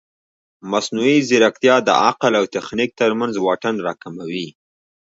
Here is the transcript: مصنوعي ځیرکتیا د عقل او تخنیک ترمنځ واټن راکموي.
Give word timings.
مصنوعي 0.71 1.17
ځیرکتیا 1.29 1.75
د 1.83 1.89
عقل 2.05 2.33
او 2.39 2.45
تخنیک 2.55 2.91
ترمنځ 3.01 3.33
واټن 3.39 3.75
راکموي. 3.87 4.47